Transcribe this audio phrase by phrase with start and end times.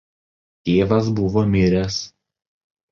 [0.69, 2.03] Tėvas buvo miręs.